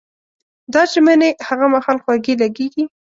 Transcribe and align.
دا 0.73 0.81
ژمنې 0.91 1.29
هغه 1.47 1.65
مهال 1.73 1.97
خوږې 2.03 2.33
لګېږي. 2.41 2.83